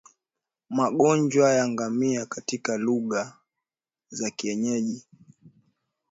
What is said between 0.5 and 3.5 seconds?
Magonjwa ya ngamia katika lugha